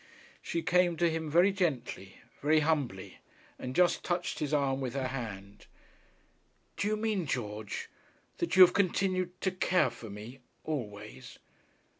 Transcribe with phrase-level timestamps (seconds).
[0.41, 3.19] She came to him very gently, very humbly,
[3.59, 5.67] and just touched his arm with her hand.
[6.75, 7.87] 'Do you mean, George,
[8.39, 11.37] that you have continued to care for me always?'